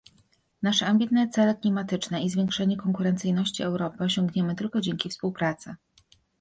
Nasze 0.61 0.85
ambitne 0.85 1.27
cele 1.29 1.55
klimatyczne 1.59 2.23
i 2.23 2.29
zwiększenie 2.29 2.77
konkurencyjności 2.77 3.63
Europy 3.63 4.03
osiągniemy 4.03 4.55
tylko 4.55 4.81
dzięki 4.81 5.09
współpracy 5.09 5.75